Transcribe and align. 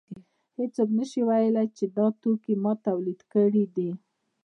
هېڅوک 0.57 0.89
نشي 0.97 1.21
ویلی 1.27 1.65
چې 1.77 1.85
دا 1.97 2.07
توکی 2.21 2.53
ما 2.63 2.73
تولید 2.87 3.19
کړی 3.33 3.63
دی 3.75 3.89